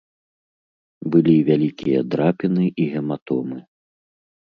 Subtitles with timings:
[1.17, 3.57] Былі вялікія драпіны і гематомы.